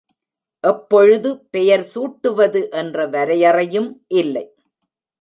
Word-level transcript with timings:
எப்பொழுது 0.63 1.29
பெயர் 1.49 1.85
சூட்டுவது 1.93 2.63
என்ற 2.73 3.07
வரையறையும் 3.07 3.89
இல்லை. 4.15 4.45